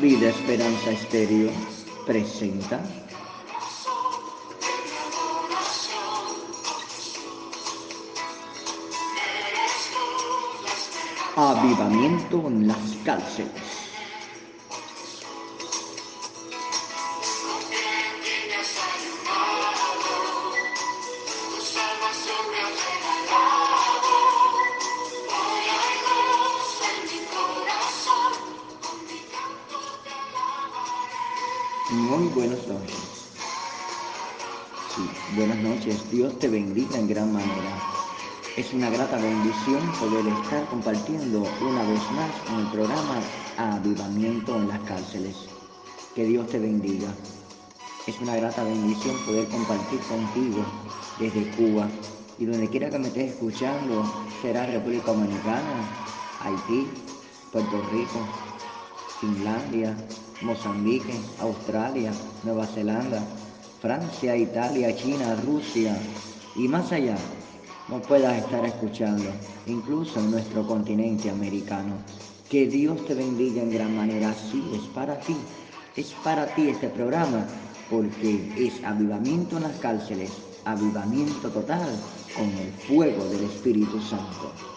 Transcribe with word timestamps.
Vida 0.00 0.28
Esperanza 0.28 0.90
Estéreo 0.90 1.50
presenta 2.04 2.80
Avivamiento 11.36 12.48
en 12.48 12.68
las 12.68 12.96
cárceles. 13.04 13.63
Te 36.44 36.50
bendiga 36.50 36.98
en 36.98 37.08
gran 37.08 37.32
manera. 37.32 37.72
Es 38.54 38.74
una 38.74 38.90
grata 38.90 39.16
bendición 39.16 39.80
poder 39.98 40.26
estar 40.26 40.66
compartiendo 40.66 41.40
una 41.40 41.82
vez 41.84 42.02
más 42.12 42.30
en 42.50 42.66
el 42.66 42.70
programa 42.70 43.22
Avivamiento 43.56 44.54
en 44.54 44.68
las 44.68 44.80
cárceles. 44.80 45.36
Que 46.14 46.26
Dios 46.26 46.46
te 46.48 46.58
bendiga. 46.58 47.08
Es 48.06 48.20
una 48.20 48.36
grata 48.36 48.62
bendición 48.62 49.16
poder 49.24 49.48
compartir 49.48 49.98
contigo 50.00 50.66
desde 51.18 51.48
Cuba 51.52 51.88
y 52.38 52.44
donde 52.44 52.68
quiera 52.68 52.90
que 52.90 52.98
me 52.98 53.08
estés 53.08 53.30
escuchando, 53.32 54.04
será 54.42 54.66
República 54.66 55.12
Dominicana, 55.12 55.88
Haití, 56.42 56.86
Puerto 57.52 57.80
Rico, 57.90 58.20
Finlandia, 59.18 59.96
Mozambique, 60.42 61.14
Australia, 61.40 62.12
Nueva 62.42 62.66
Zelanda, 62.66 63.22
Francia, 63.80 64.36
Italia, 64.36 64.94
China, 64.94 65.36
Rusia 65.46 65.96
y 66.56 66.68
más 66.68 66.92
allá 66.92 67.16
no 67.88 68.00
puedas 68.00 68.38
estar 68.38 68.64
escuchando, 68.64 69.24
incluso 69.66 70.18
en 70.20 70.30
nuestro 70.30 70.66
continente 70.66 71.30
americano. 71.30 71.96
Que 72.48 72.66
Dios 72.66 73.04
te 73.06 73.14
bendiga 73.14 73.62
en 73.62 73.70
gran 73.70 73.96
manera, 73.96 74.34
sí, 74.34 74.62
es 74.74 74.82
para 74.94 75.18
ti, 75.20 75.36
es 75.96 76.12
para 76.22 76.46
ti 76.54 76.68
este 76.68 76.88
programa, 76.88 77.46
porque 77.90 78.52
es 78.56 78.82
avivamiento 78.84 79.56
en 79.56 79.64
las 79.64 79.76
cárceles, 79.78 80.30
avivamiento 80.64 81.50
total 81.50 81.88
con 82.36 82.46
el 82.46 82.72
fuego 82.86 83.24
del 83.26 83.44
Espíritu 83.44 84.00
Santo. 84.00 84.73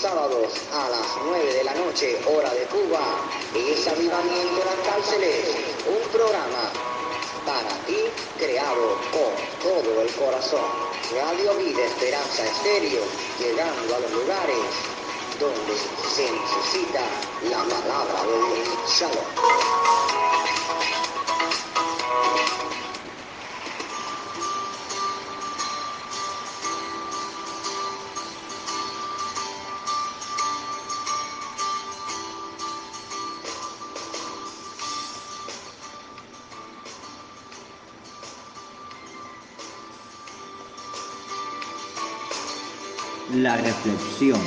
Sábados 0.00 0.48
a 0.72 0.88
las 0.88 1.06
9 1.26 1.52
de 1.52 1.64
la 1.64 1.74
noche, 1.74 2.18
hora 2.26 2.54
de 2.54 2.64
Cuba. 2.66 3.00
Es 3.54 3.86
Avivamiento 3.86 4.60
en 4.62 4.66
las 4.66 4.88
Cárceles, 4.88 5.44
un 5.86 6.08
programa 6.10 6.72
para 7.44 7.68
ti 7.84 7.98
creado 8.38 8.96
con 9.12 9.32
todo 9.62 10.00
el 10.00 10.08
corazón. 10.14 10.64
Radio 11.12 11.54
Vida 11.56 11.84
Esperanza 11.84 12.46
Estéreo, 12.46 13.02
llegando 13.38 13.96
a 13.96 13.98
los 13.98 14.10
lugares 14.12 14.64
donde 15.38 15.74
se 16.14 16.30
necesita 16.30 17.02
la 17.50 17.62
palabra 17.64 18.24
de 18.24 18.54
Dios. 18.54 18.68
Shalom. 18.88 20.09
La 43.50 43.56
reflexión. 43.56 44.38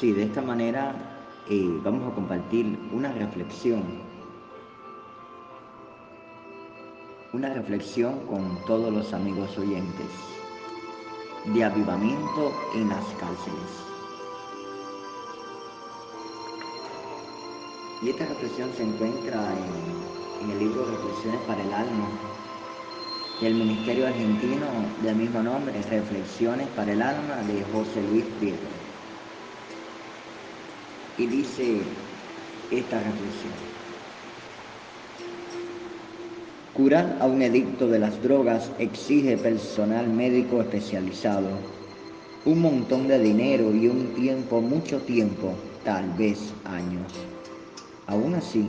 Sí, 0.00 0.12
de 0.12 0.22
esta 0.22 0.40
manera 0.40 0.94
eh, 1.50 1.68
vamos 1.84 2.10
a 2.10 2.14
compartir 2.14 2.78
una 2.94 3.12
reflexión. 3.12 3.82
Una 7.34 7.52
reflexión 7.52 8.20
con 8.26 8.58
todos 8.66 8.90
los 8.90 9.12
amigos 9.12 9.58
oyentes 9.58 10.08
de 11.52 11.62
avivamiento 11.62 12.54
en 12.74 12.88
las 12.88 13.04
cárceles. 13.20 13.97
Y 18.00 18.10
esta 18.10 18.26
reflexión 18.26 18.70
se 18.76 18.84
encuentra 18.84 19.52
en, 20.42 20.50
el 20.50 20.58
libro 20.60 20.84
Reflexiones 20.84 21.40
para 21.48 21.60
el 21.62 21.72
Alma 21.72 22.08
del 23.40 23.54
Ministerio 23.54 24.06
Argentino 24.06 24.66
del 25.02 25.16
mismo 25.16 25.42
nombre, 25.42 25.74
Reflexiones 25.90 26.68
para 26.76 26.92
el 26.92 27.02
Alma 27.02 27.36
de 27.48 27.64
José 27.72 28.00
Luis 28.08 28.24
Prieto. 28.38 28.68
Y 31.18 31.26
dice 31.26 31.78
esta 32.70 32.98
reflexión. 32.98 33.68
Curar 36.74 37.18
a 37.20 37.26
un 37.26 37.42
edicto 37.42 37.88
de 37.88 37.98
las 37.98 38.22
drogas 38.22 38.70
exige 38.78 39.36
personal 39.36 40.08
médico 40.08 40.60
especializado, 40.60 41.48
un 42.44 42.60
montón 42.60 43.08
de 43.08 43.18
dinero 43.18 43.74
y 43.74 43.88
un 43.88 44.14
tiempo, 44.14 44.60
mucho 44.60 45.00
tiempo, 45.00 45.52
tal 45.84 46.08
vez 46.16 46.38
años. 46.64 47.37
Aún 48.08 48.34
así, 48.34 48.66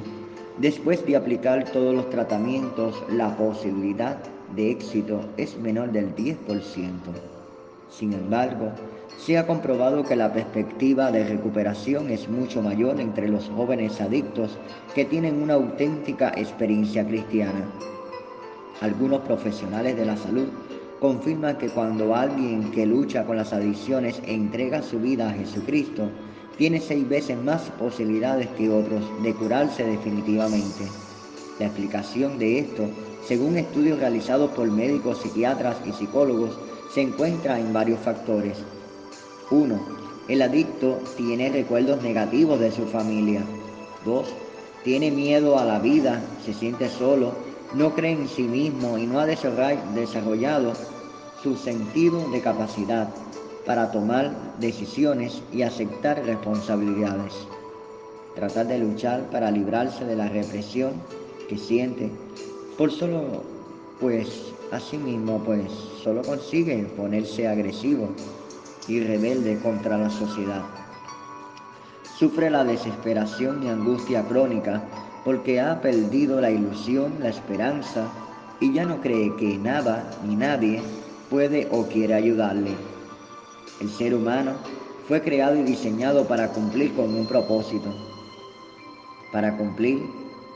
después 0.57 1.05
de 1.05 1.15
aplicar 1.15 1.63
todos 1.71 1.95
los 1.95 2.09
tratamientos, 2.09 3.01
la 3.09 3.37
posibilidad 3.37 4.17
de 4.53 4.69
éxito 4.69 5.21
es 5.37 5.57
menor 5.57 5.93
del 5.93 6.13
10%. 6.13 6.35
Sin 7.89 8.11
embargo, 8.11 8.73
se 9.17 9.37
ha 9.37 9.47
comprobado 9.47 10.03
que 10.03 10.17
la 10.17 10.33
perspectiva 10.33 11.09
de 11.11 11.23
recuperación 11.23 12.09
es 12.09 12.27
mucho 12.27 12.61
mayor 12.61 12.99
entre 12.99 13.29
los 13.29 13.49
jóvenes 13.55 14.01
adictos 14.01 14.57
que 14.93 15.05
tienen 15.05 15.41
una 15.41 15.53
auténtica 15.53 16.33
experiencia 16.35 17.07
cristiana. 17.07 17.63
Algunos 18.81 19.21
profesionales 19.21 19.95
de 19.95 20.05
la 20.05 20.17
salud 20.17 20.49
confirman 20.99 21.57
que 21.57 21.69
cuando 21.69 22.13
alguien 22.13 22.71
que 22.71 22.85
lucha 22.85 23.25
con 23.25 23.37
las 23.37 23.53
adicciones 23.53 24.21
entrega 24.25 24.81
su 24.81 24.99
vida 24.99 25.29
a 25.29 25.33
Jesucristo, 25.33 26.09
tiene 26.59 26.81
seis 26.81 27.07
veces 27.07 27.41
más 27.41 27.61
posibilidades 27.79 28.49
que 28.49 28.69
otros 28.69 29.01
de 29.23 29.33
curarse 29.33 29.85
definitivamente. 29.85 30.83
La 31.57 31.67
explicación 31.67 32.37
de 32.37 32.59
esto, 32.59 32.83
según 33.25 33.57
estudios 33.57 33.97
realizados 33.97 34.51
por 34.51 34.69
médicos, 34.69 35.21
psiquiatras 35.21 35.77
y 35.85 35.93
psicólogos, 35.93 36.59
se 36.93 37.01
encuentra 37.01 37.57
en 37.57 37.71
varios 37.71 38.01
factores. 38.01 38.57
1. 39.49 39.79
El 40.27 40.41
adicto 40.41 40.99
tiene 41.15 41.49
recuerdos 41.49 42.03
negativos 42.03 42.59
de 42.59 42.73
su 42.73 42.85
familia. 42.87 43.41
2. 44.03 44.27
Tiene 44.83 45.11
miedo 45.11 45.57
a 45.57 45.63
la 45.63 45.79
vida, 45.79 46.21
se 46.45 46.53
siente 46.53 46.89
solo, 46.89 47.35
no 47.73 47.95
cree 47.95 48.11
en 48.11 48.27
sí 48.27 48.43
mismo 48.43 48.97
y 48.97 49.07
no 49.07 49.21
ha 49.21 49.25
desarrollado 49.25 50.73
su 51.41 51.55
sentido 51.55 52.29
de 52.31 52.41
capacidad 52.41 53.07
para 53.69 53.91
tomar 53.91 54.31
decisiones 54.59 55.43
y 55.53 55.61
aceptar 55.61 56.25
responsabilidades. 56.25 57.35
Tratar 58.33 58.65
de 58.65 58.79
luchar 58.79 59.29
para 59.29 59.51
librarse 59.51 60.05
de 60.05 60.15
la 60.15 60.27
represión 60.27 60.93
que 61.47 61.55
siente 61.55 62.09
por 62.79 62.91
solo, 62.91 63.43
pues, 63.99 64.55
mismo 65.05 65.37
pues, 65.45 65.71
solo 66.03 66.23
consigue 66.23 66.77
ponerse 66.97 67.47
agresivo 67.47 68.09
y 68.87 69.01
rebelde 69.01 69.59
contra 69.59 69.99
la 69.99 70.09
sociedad. 70.09 70.63
Sufre 72.17 72.49
la 72.49 72.63
desesperación 72.63 73.61
y 73.61 73.69
angustia 73.69 74.25
crónica 74.25 74.81
porque 75.23 75.61
ha 75.61 75.79
perdido 75.79 76.41
la 76.41 76.49
ilusión, 76.49 77.13
la 77.19 77.29
esperanza 77.29 78.07
y 78.59 78.73
ya 78.73 78.85
no 78.85 78.99
cree 78.99 79.35
que 79.35 79.59
nada 79.59 80.09
ni 80.25 80.35
nadie 80.35 80.81
puede 81.29 81.67
o 81.69 81.83
quiere 81.83 82.15
ayudarle. 82.15 82.88
El 83.79 83.89
ser 83.89 84.13
humano 84.13 84.55
fue 85.07 85.21
creado 85.21 85.55
y 85.55 85.63
diseñado 85.63 86.27
para 86.27 86.49
cumplir 86.49 86.93
con 86.93 87.15
un 87.15 87.25
propósito, 87.25 87.89
para 89.31 89.55
cumplir 89.55 90.03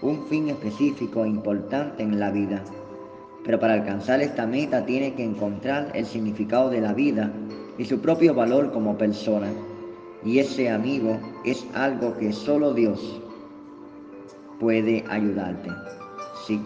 un 0.02 0.26
fin 0.26 0.50
específico 0.50 1.24
e 1.24 1.30
importante 1.30 2.04
en 2.04 2.20
la 2.20 2.32
vida. 2.32 2.62
Pero 3.46 3.60
para 3.60 3.76
alcanzar 3.76 4.22
esta 4.22 4.46
meta 4.46 4.86
tiene 4.86 5.14
que 5.14 5.24
encontrar 5.24 5.92
el 5.94 6.06
significado 6.06 6.70
de 6.70 6.82
la 6.82 6.94
vida 6.94 7.32
y 7.78 7.86
su 7.86 8.00
propio 8.00 8.34
valor 8.34 8.74
como 8.74 8.98
persona. 8.98 9.48
Y 10.26 10.40
ese 10.40 10.70
amigo 10.70 11.18
es 11.46 11.66
algo 11.74 12.18
que 12.18 12.34
solo 12.34 12.74
Dios 12.74 13.22
puede 14.60 15.06
ayudarte. 15.08 15.70
Sí, 16.46 16.62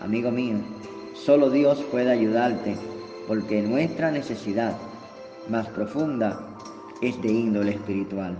amigo 0.00 0.30
mío, 0.30 0.56
solo 1.14 1.50
Dios 1.50 1.84
puede 1.90 2.10
ayudarte 2.12 2.76
porque 3.26 3.60
nuestra 3.62 4.12
necesidad 4.12 4.76
más 5.50 5.68
profunda 5.68 6.40
es 7.02 7.20
de 7.20 7.28
índole 7.28 7.72
espiritual. 7.72 8.36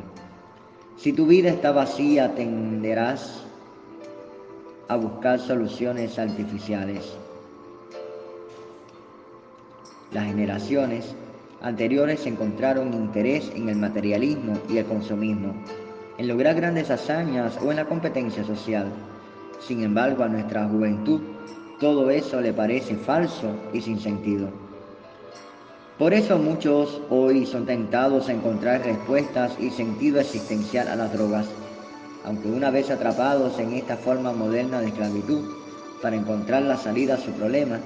Si 0.97 1.13
tu 1.13 1.27
vida 1.27 1.51
está 1.51 1.73
vacía, 1.73 2.35
tenderás 2.35 3.43
a 4.89 4.97
buscar 4.97 5.39
soluciones 5.39 6.19
artificiales. 6.19 7.17
Las 10.13 10.27
generaciones 10.27 11.15
anteriores 11.63 12.27
encontraron 12.27 12.95
interés 12.95 13.51
en 13.55 13.69
el 13.69 13.77
materialismo 13.77 14.55
y 14.69 14.79
el 14.79 14.87
consumismo, 14.87 15.55
en 16.19 16.29
lograr 16.29 16.55
grandes 16.55 16.91
hazañas 16.91 17.59
o 17.63 17.71
en 17.71 17.77
la 17.77 17.85
competencia 17.85 18.45
social. 18.45 18.93
Sin 19.61 19.83
embargo, 19.83 20.25
a 20.25 20.29
nuestra 20.29 20.67
juventud 20.69 21.21
todo 21.81 22.11
eso 22.11 22.43
le 22.43 22.53
parece 22.53 22.95
falso 22.95 23.55
y 23.73 23.81
sin 23.81 23.99
sentido. 23.99 24.70
Por 26.01 26.15
eso 26.15 26.39
muchos 26.39 26.99
hoy 27.11 27.45
son 27.45 27.67
tentados 27.67 28.31
a 28.31 28.33
encontrar 28.33 28.83
respuestas 28.87 29.53
y 29.61 29.69
sentido 29.69 30.19
existencial 30.19 30.89
a 30.89 30.97
las 30.97 31.13
drogas, 31.13 31.45
aunque 32.25 32.49
una 32.49 32.71
vez 32.71 32.89
atrapados 32.89 33.59
en 33.59 33.75
esta 33.75 33.99
forma 33.99 34.33
moderna 34.33 34.81
de 34.81 34.87
esclavitud, 34.87 35.45
para 36.01 36.17
encontrar 36.17 36.63
la 36.63 36.79
salida 36.79 37.17
a 37.17 37.19
su 37.19 37.33
problema, 37.33 37.81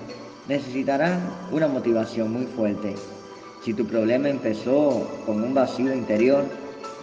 necesitarán 0.46 1.28
una 1.50 1.66
motivación 1.66 2.32
muy 2.32 2.46
fuerte. 2.46 2.94
Si 3.64 3.74
tu 3.74 3.84
problema 3.84 4.28
empezó 4.28 5.10
con 5.26 5.42
un 5.42 5.52
vacío 5.52 5.92
interior, 5.92 6.44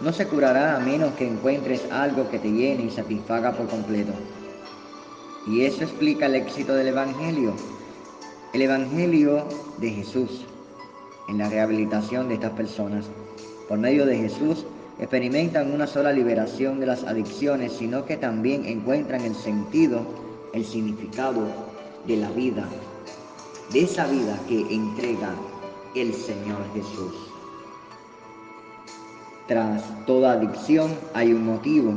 no 0.00 0.14
se 0.14 0.26
curará 0.26 0.76
a 0.76 0.80
menos 0.80 1.12
que 1.12 1.28
encuentres 1.28 1.82
algo 1.92 2.30
que 2.30 2.38
te 2.38 2.50
llene 2.50 2.84
y 2.84 2.90
satisfaga 2.90 3.52
por 3.52 3.68
completo. 3.68 4.14
Y 5.46 5.66
eso 5.66 5.84
explica 5.84 6.24
el 6.24 6.36
éxito 6.36 6.74
del 6.74 6.86
Evangelio. 6.86 7.52
El 8.54 8.62
Evangelio 8.62 9.46
de 9.76 9.90
Jesús 9.90 10.46
en 11.28 11.38
la 11.38 11.48
rehabilitación 11.48 12.28
de 12.28 12.34
estas 12.34 12.52
personas. 12.52 13.06
Por 13.68 13.78
medio 13.78 14.06
de 14.06 14.16
Jesús 14.16 14.64
experimentan 14.98 15.72
una 15.72 15.86
sola 15.86 16.12
liberación 16.12 16.80
de 16.80 16.86
las 16.86 17.04
adicciones, 17.04 17.72
sino 17.72 18.04
que 18.04 18.16
también 18.16 18.66
encuentran 18.66 19.22
el 19.22 19.34
sentido, 19.34 20.02
el 20.52 20.64
significado 20.64 21.46
de 22.06 22.16
la 22.16 22.30
vida, 22.30 22.68
de 23.72 23.82
esa 23.82 24.06
vida 24.06 24.38
que 24.48 24.60
entrega 24.74 25.34
el 25.94 26.12
Señor 26.12 26.58
Jesús. 26.74 27.32
Tras 29.48 29.82
toda 30.06 30.32
adicción 30.32 30.92
hay 31.14 31.32
un 31.32 31.44
motivo 31.44 31.94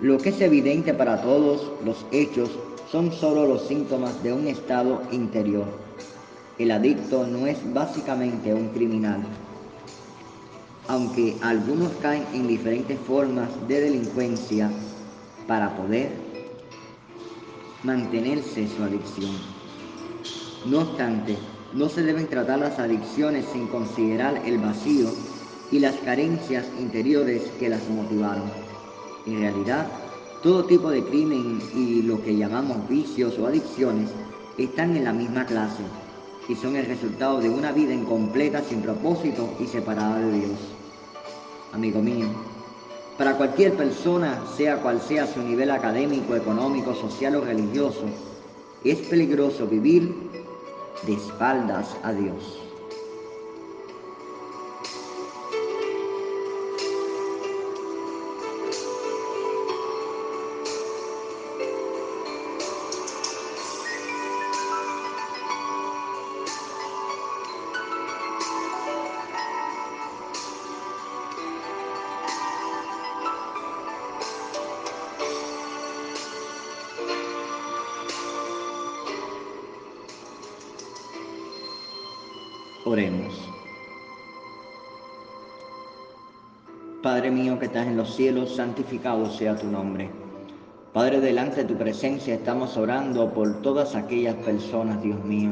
Lo 0.00 0.18
que 0.18 0.28
es 0.28 0.40
evidente 0.40 0.92
para 0.94 1.22
todos 1.22 1.72
los 1.84 2.06
hechos 2.12 2.50
son 2.90 3.10
solo 3.12 3.46
los 3.46 3.66
síntomas 3.66 4.22
de 4.22 4.32
un 4.32 4.46
estado 4.46 5.02
interior. 5.10 5.85
El 6.58 6.70
adicto 6.70 7.26
no 7.26 7.46
es 7.46 7.58
básicamente 7.74 8.54
un 8.54 8.68
criminal, 8.68 9.20
aunque 10.88 11.36
algunos 11.42 11.92
caen 12.00 12.24
en 12.32 12.48
diferentes 12.48 12.98
formas 13.00 13.50
de 13.68 13.82
delincuencia 13.82 14.70
para 15.46 15.76
poder 15.76 16.12
mantenerse 17.82 18.66
su 18.68 18.82
adicción. 18.82 19.32
No 20.64 20.78
obstante, 20.78 21.36
no 21.74 21.90
se 21.90 22.02
deben 22.02 22.26
tratar 22.26 22.60
las 22.60 22.78
adicciones 22.78 23.44
sin 23.52 23.66
considerar 23.66 24.40
el 24.46 24.56
vacío 24.56 25.10
y 25.70 25.78
las 25.78 25.96
carencias 25.96 26.64
interiores 26.80 27.52
que 27.58 27.68
las 27.68 27.86
motivaron. 27.90 28.50
En 29.26 29.40
realidad, 29.40 29.88
todo 30.42 30.64
tipo 30.64 30.88
de 30.88 31.04
crimen 31.04 31.60
y 31.74 32.00
lo 32.00 32.22
que 32.22 32.34
llamamos 32.34 32.88
vicios 32.88 33.38
o 33.38 33.46
adicciones 33.46 34.08
están 34.56 34.96
en 34.96 35.04
la 35.04 35.12
misma 35.12 35.44
clase 35.44 35.82
y 36.48 36.54
son 36.54 36.76
el 36.76 36.86
resultado 36.86 37.40
de 37.40 37.48
una 37.48 37.72
vida 37.72 37.92
incompleta, 37.92 38.62
sin 38.62 38.82
propósito 38.82 39.48
y 39.58 39.66
separada 39.66 40.18
de 40.18 40.32
Dios. 40.32 40.58
Amigo 41.72 42.00
mío, 42.00 42.26
para 43.18 43.36
cualquier 43.36 43.74
persona, 43.74 44.42
sea 44.56 44.82
cual 44.82 45.00
sea 45.00 45.26
su 45.26 45.42
nivel 45.42 45.70
académico, 45.70 46.36
económico, 46.36 46.94
social 46.94 47.36
o 47.36 47.40
religioso, 47.40 48.04
es 48.84 48.98
peligroso 49.08 49.66
vivir 49.66 50.14
de 51.06 51.14
espaldas 51.14 51.96
a 52.02 52.12
Dios. 52.12 52.65
Que 87.58 87.66
estás 87.66 87.86
en 87.86 87.96
los 87.96 88.14
cielos, 88.14 88.54
santificado 88.54 89.30
sea 89.30 89.56
tu 89.56 89.66
nombre. 89.66 90.10
Padre, 90.92 91.20
delante 91.20 91.62
de 91.62 91.64
tu 91.64 91.74
presencia 91.74 92.34
estamos 92.34 92.76
orando 92.76 93.32
por 93.32 93.62
todas 93.62 93.94
aquellas 93.94 94.34
personas, 94.36 95.02
Dios 95.02 95.24
mío, 95.24 95.50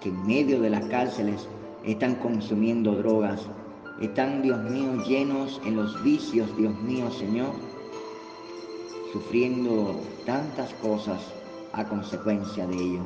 que 0.00 0.08
en 0.08 0.26
medio 0.26 0.60
de 0.60 0.70
las 0.70 0.84
cárceles 0.86 1.46
están 1.84 2.16
consumiendo 2.16 2.92
drogas, 2.96 3.40
están, 4.00 4.42
Dios 4.42 4.58
mío, 4.64 5.04
llenos 5.06 5.60
en 5.64 5.76
los 5.76 6.02
vicios, 6.02 6.56
Dios 6.56 6.74
mío, 6.80 7.08
Señor, 7.12 7.52
sufriendo 9.12 10.00
tantas 10.26 10.74
cosas 10.74 11.20
a 11.72 11.84
consecuencia 11.84 12.66
de 12.66 12.74
ello. 12.74 13.00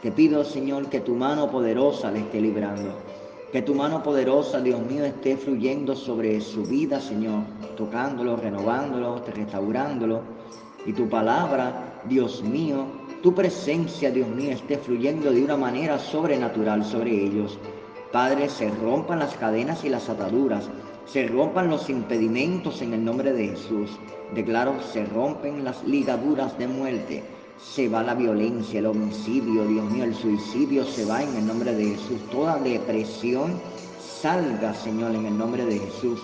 Te 0.00 0.10
pido, 0.10 0.42
Señor, 0.42 0.88
que 0.88 1.00
tu 1.00 1.14
mano 1.14 1.50
poderosa 1.50 2.10
le 2.10 2.20
esté 2.20 2.40
librando. 2.40 3.11
Que 3.52 3.60
tu 3.60 3.74
mano 3.74 4.02
poderosa, 4.02 4.62
Dios 4.62 4.80
mío, 4.80 5.04
esté 5.04 5.36
fluyendo 5.36 5.94
sobre 5.94 6.40
su 6.40 6.64
vida, 6.64 6.98
Señor, 7.02 7.42
tocándolo, 7.76 8.34
renovándolo, 8.36 9.22
restaurándolo. 9.26 10.22
Y 10.86 10.94
tu 10.94 11.06
palabra, 11.06 12.00
Dios 12.08 12.42
mío, 12.42 12.86
tu 13.22 13.34
presencia, 13.34 14.10
Dios 14.10 14.26
mío, 14.28 14.52
esté 14.52 14.78
fluyendo 14.78 15.30
de 15.30 15.44
una 15.44 15.58
manera 15.58 15.98
sobrenatural 15.98 16.82
sobre 16.82 17.10
ellos. 17.10 17.58
Padre, 18.10 18.48
se 18.48 18.70
rompan 18.70 19.18
las 19.18 19.34
cadenas 19.34 19.84
y 19.84 19.90
las 19.90 20.08
ataduras, 20.08 20.70
se 21.04 21.28
rompan 21.28 21.68
los 21.68 21.90
impedimentos 21.90 22.80
en 22.80 22.94
el 22.94 23.04
nombre 23.04 23.34
de 23.34 23.48
Jesús. 23.48 23.90
Declaro, 24.34 24.80
se 24.80 25.04
rompen 25.04 25.62
las 25.62 25.84
ligaduras 25.84 26.56
de 26.56 26.68
muerte 26.68 27.22
se 27.60 27.88
va 27.88 28.02
la 28.02 28.14
violencia, 28.14 28.80
el 28.80 28.86
homicidio, 28.86 29.64
Dios 29.66 29.90
mío, 29.90 30.04
el 30.04 30.14
suicidio 30.14 30.84
se 30.84 31.04
va 31.04 31.22
en 31.22 31.34
el 31.36 31.46
nombre 31.46 31.74
de 31.74 31.96
Jesús. 31.96 32.20
Toda 32.30 32.58
depresión 32.58 33.60
salga, 33.98 34.74
Señor, 34.74 35.14
en 35.14 35.26
el 35.26 35.36
nombre 35.36 35.64
de 35.64 35.78
Jesús, 35.78 36.20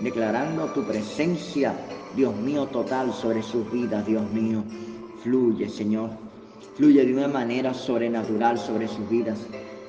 declarando 0.00 0.66
tu 0.72 0.84
presencia, 0.84 1.74
Dios 2.16 2.34
mío, 2.36 2.66
total 2.66 3.12
sobre 3.12 3.42
sus 3.42 3.70
vidas, 3.70 4.06
Dios 4.06 4.30
mío. 4.32 4.62
Fluye, 5.22 5.68
Señor. 5.68 6.10
Fluye 6.76 7.04
de 7.04 7.12
una 7.12 7.28
manera 7.28 7.74
sobrenatural 7.74 8.58
sobre 8.58 8.88
sus 8.88 9.08
vidas. 9.08 9.38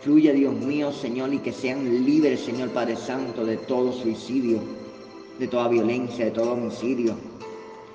Fluye, 0.01 0.33
Dios 0.33 0.53
mío, 0.55 0.91
Señor, 0.91 1.33
y 1.33 1.39
que 1.39 1.53
sean 1.53 2.05
libres, 2.05 2.41
Señor 2.41 2.69
Padre 2.69 2.95
Santo, 2.95 3.45
de 3.45 3.57
todo 3.57 3.91
suicidio, 3.91 4.59
de 5.39 5.47
toda 5.47 5.67
violencia, 5.67 6.25
de 6.25 6.31
todo 6.31 6.53
homicidio, 6.53 7.15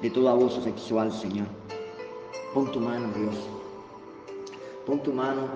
de 0.00 0.10
todo 0.10 0.28
abuso 0.28 0.62
sexual, 0.62 1.12
Señor. 1.12 1.46
Pon 2.54 2.72
tu 2.72 2.80
mano, 2.80 3.08
Dios. 3.16 3.36
Pon 4.86 5.02
tu 5.02 5.12
mano 5.12 5.48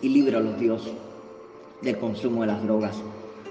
y 0.00 0.08
líbralos, 0.08 0.58
Dios, 0.58 0.88
del 1.82 1.98
consumo 1.98 2.42
de 2.42 2.46
las 2.46 2.62
drogas, 2.62 2.96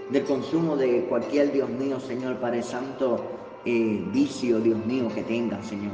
del 0.10 0.24
consumo 0.24 0.76
de 0.76 1.06
cualquier, 1.06 1.52
Dios 1.52 1.70
mío, 1.70 2.00
Señor, 2.00 2.38
Padre 2.38 2.64
Santo, 2.64 3.24
eh, 3.66 4.04
vicio, 4.12 4.60
Dios 4.60 4.84
mío, 4.86 5.08
que 5.14 5.24
tengan, 5.24 5.64
Señor. 5.64 5.94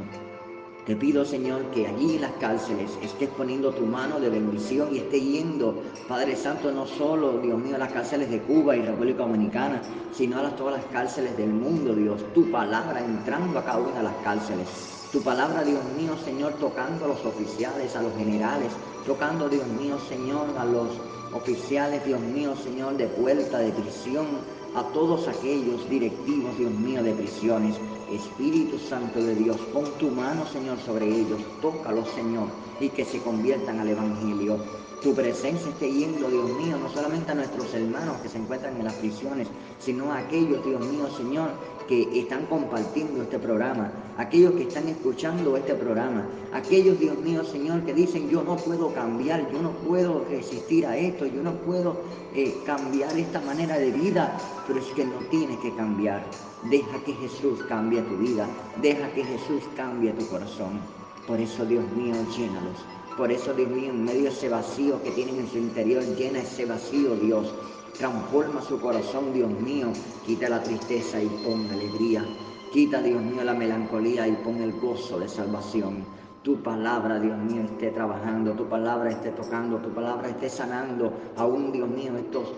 Te 0.86 0.96
pido, 0.96 1.24
Señor, 1.24 1.64
que 1.72 1.86
allí 1.86 2.16
en 2.16 2.22
las 2.22 2.32
cárceles 2.32 2.98
estés 3.02 3.28
poniendo 3.30 3.72
tu 3.72 3.84
mano 3.84 4.18
de 4.18 4.30
bendición 4.30 4.88
y 4.94 4.98
esté 4.98 5.20
yendo, 5.20 5.82
Padre 6.08 6.34
Santo, 6.36 6.72
no 6.72 6.86
solo, 6.86 7.38
Dios 7.38 7.58
mío, 7.58 7.76
a 7.76 7.78
las 7.78 7.92
cárceles 7.92 8.30
de 8.30 8.40
Cuba 8.40 8.76
y 8.76 8.82
República 8.82 9.24
Dominicana, 9.24 9.82
sino 10.12 10.38
a 10.38 10.56
todas 10.56 10.78
las 10.78 10.86
cárceles 10.86 11.36
del 11.36 11.50
mundo, 11.50 11.94
Dios. 11.94 12.24
Tu 12.32 12.50
palabra 12.50 13.04
entrando 13.04 13.58
a 13.58 13.64
cada 13.64 13.78
una 13.78 13.96
de 13.98 14.02
las 14.02 14.16
cárceles 14.24 14.99
tu 15.12 15.20
palabra, 15.22 15.64
Dios 15.64 15.82
mío, 15.96 16.16
Señor, 16.24 16.52
tocando 16.54 17.04
a 17.04 17.08
los 17.08 17.24
oficiales, 17.24 17.96
a 17.96 18.02
los 18.02 18.14
generales, 18.16 18.72
tocando, 19.04 19.48
Dios 19.48 19.66
mío, 19.66 19.98
Señor, 20.08 20.46
a 20.56 20.64
los 20.64 20.88
oficiales, 21.32 22.04
Dios 22.04 22.20
mío, 22.20 22.54
Señor, 22.62 22.96
de 22.96 23.06
puerta, 23.08 23.58
de 23.58 23.72
prisión, 23.72 24.26
a 24.74 24.84
todos 24.92 25.26
aquellos 25.26 25.88
directivos, 25.90 26.56
Dios 26.56 26.72
mío, 26.72 27.02
de 27.02 27.12
prisiones. 27.12 27.76
Espíritu 28.10 28.78
Santo 28.78 29.20
de 29.20 29.34
Dios, 29.34 29.56
pon 29.72 29.84
tu 29.98 30.10
mano, 30.10 30.46
Señor, 30.46 30.78
sobre 30.78 31.06
ellos, 31.06 31.40
tócalos, 31.60 32.08
Señor, 32.10 32.48
y 32.80 32.88
que 32.88 33.04
se 33.04 33.20
conviertan 33.20 33.80
al 33.80 33.88
Evangelio. 33.88 34.58
Tu 35.02 35.14
presencia 35.14 35.70
esté 35.70 35.90
yendo, 35.90 36.28
Dios 36.28 36.50
mío, 36.58 36.76
no 36.76 36.90
solamente 36.90 37.32
a 37.32 37.34
nuestros 37.34 37.72
hermanos 37.72 38.18
que 38.20 38.28
se 38.28 38.36
encuentran 38.36 38.76
en 38.76 38.84
las 38.84 38.92
prisiones, 38.94 39.48
sino 39.78 40.12
a 40.12 40.18
aquellos, 40.18 40.62
Dios 40.62 40.86
mío, 40.86 41.08
Señor, 41.16 41.52
que 41.88 42.20
están 42.20 42.44
compartiendo 42.44 43.22
este 43.22 43.38
programa, 43.38 43.90
aquellos 44.18 44.52
que 44.52 44.64
están 44.64 44.88
escuchando 44.88 45.56
este 45.56 45.74
programa, 45.74 46.28
aquellos, 46.52 47.00
Dios 47.00 47.18
mío, 47.18 47.42
Señor, 47.44 47.82
que 47.84 47.94
dicen, 47.94 48.28
yo 48.28 48.42
no 48.42 48.56
puedo 48.56 48.92
cambiar, 48.92 49.50
yo 49.50 49.62
no 49.62 49.70
puedo 49.70 50.26
resistir 50.28 50.84
a 50.84 50.98
esto, 50.98 51.24
yo 51.24 51.42
no 51.42 51.54
puedo 51.54 52.02
eh, 52.34 52.54
cambiar 52.66 53.16
esta 53.16 53.40
manera 53.40 53.78
de 53.78 53.92
vida, 53.92 54.36
pero 54.66 54.80
es 54.80 54.86
que 54.88 55.06
no 55.06 55.16
tienes 55.30 55.58
que 55.60 55.74
cambiar. 55.76 56.26
Deja 56.70 57.02
que 57.06 57.14
Jesús 57.14 57.60
cambie 57.70 58.02
tu 58.02 58.18
vida, 58.18 58.46
deja 58.82 59.10
que 59.14 59.24
Jesús 59.24 59.62
cambie 59.74 60.12
tu 60.12 60.26
corazón. 60.26 60.78
Por 61.26 61.40
eso, 61.40 61.64
Dios 61.64 61.84
mío, 61.96 62.14
llénalos. 62.36 62.84
Por 63.16 63.32
eso, 63.32 63.52
Dios 63.52 63.68
mío, 63.70 63.90
en 63.90 64.04
medio 64.04 64.22
de 64.24 64.28
ese 64.28 64.48
vacío 64.48 65.02
que 65.02 65.10
tienen 65.10 65.36
en 65.40 65.48
su 65.48 65.58
interior, 65.58 66.02
llena 66.16 66.40
ese 66.40 66.64
vacío, 66.64 67.16
Dios. 67.16 67.52
Transforma 67.98 68.62
su 68.62 68.80
corazón, 68.80 69.32
Dios 69.32 69.50
mío. 69.50 69.92
Quita 70.24 70.48
la 70.48 70.62
tristeza 70.62 71.22
y 71.22 71.26
pon 71.44 71.68
alegría. 71.70 72.24
Quita, 72.72 73.02
Dios 73.02 73.20
mío, 73.20 73.42
la 73.44 73.54
melancolía 73.54 74.26
y 74.28 74.32
pon 74.36 74.56
el 74.62 74.72
gozo 74.80 75.18
de 75.18 75.28
salvación. 75.28 76.04
Tu 76.42 76.62
palabra, 76.62 77.20
Dios 77.20 77.36
mío, 77.38 77.62
esté 77.62 77.90
trabajando, 77.90 78.52
tu 78.52 78.66
palabra 78.68 79.10
esté 79.10 79.30
tocando, 79.32 79.78
tu 79.78 79.90
palabra 79.90 80.28
esté 80.28 80.48
sanando. 80.48 81.12
Aún, 81.36 81.72
Dios 81.72 81.90
mío, 81.90 82.16
estos 82.16 82.54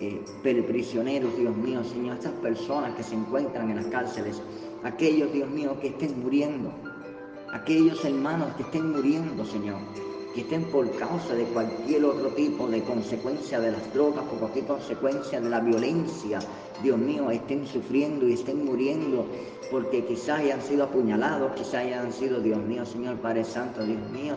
eh, 0.00 0.22
prisioneros, 0.66 1.36
Dios 1.36 1.54
mío, 1.56 1.82
Señor, 1.84 2.16
estas 2.16 2.32
personas 2.34 2.94
que 2.94 3.02
se 3.02 3.14
encuentran 3.14 3.70
en 3.70 3.76
las 3.76 3.86
cárceles, 3.86 4.40
aquellos, 4.84 5.32
Dios 5.32 5.50
mío, 5.50 5.76
que 5.80 5.88
estén 5.88 6.22
muriendo, 6.22 6.70
aquellos 7.56 8.04
hermanos 8.04 8.54
que 8.56 8.62
estén 8.62 8.92
muriendo, 8.92 9.44
Señor 9.44 9.78
que 10.36 10.42
estén 10.42 10.64
por 10.64 10.90
causa 10.98 11.34
de 11.34 11.44
cualquier 11.44 12.04
otro 12.04 12.28
tipo 12.28 12.66
de 12.68 12.82
consecuencia 12.82 13.58
de 13.58 13.72
las 13.72 13.94
drogas, 13.94 14.22
por 14.24 14.38
cualquier 14.38 14.66
consecuencia 14.66 15.40
de 15.40 15.48
la 15.48 15.60
violencia, 15.60 16.40
Dios 16.82 16.98
mío, 16.98 17.30
estén 17.30 17.66
sufriendo 17.66 18.28
y 18.28 18.34
estén 18.34 18.62
muriendo 18.66 19.24
porque 19.70 20.04
quizás 20.04 20.40
hayan 20.40 20.60
sido 20.60 20.84
apuñalados, 20.84 21.52
quizás 21.52 21.76
hayan 21.76 22.12
sido, 22.12 22.40
Dios 22.40 22.58
mío, 22.58 22.84
Señor 22.84 23.16
Padre 23.16 23.44
Santo, 23.44 23.82
Dios 23.82 24.10
mío, 24.10 24.34